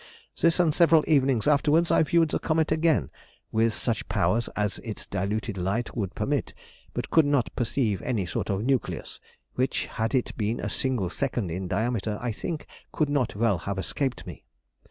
[0.41, 3.11] This, and several evenings afterwards, I viewed the comet again
[3.51, 6.55] with such powers as its diluted light would permit,
[6.95, 9.19] but could not perceive any sort of nucleus
[9.53, 13.77] which, had it been a single second in diameter, I think, could not well have
[13.77, 14.43] escaped me.